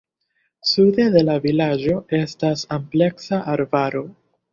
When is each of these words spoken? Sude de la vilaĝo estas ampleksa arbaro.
Sude 0.67 1.03
de 1.15 1.21
la 1.27 1.35
vilaĝo 1.43 1.97
estas 2.21 2.65
ampleksa 2.79 3.41
arbaro. 3.53 4.03